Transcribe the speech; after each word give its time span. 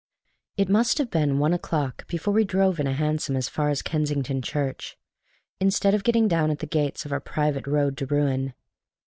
It 0.57 0.67
must 0.67 0.97
have 0.97 1.11
been 1.11 1.37
one 1.37 1.53
o'clock 1.53 2.07
before 2.07 2.33
we 2.33 2.43
drove 2.43 2.79
in 2.79 2.87
a 2.87 2.91
hansom 2.93 3.35
as 3.35 3.47
far 3.47 3.69
as 3.69 3.83
Kensington 3.83 4.41
Church, 4.41 4.97
instead 5.59 5.93
of 5.93 6.03
getting 6.03 6.27
down 6.27 6.49
at 6.49 6.57
the 6.57 6.65
gates 6.65 7.05
of 7.05 7.11
our 7.11 7.19
private 7.21 7.67
road 7.67 7.95
to 7.97 8.07
ruin. 8.07 8.55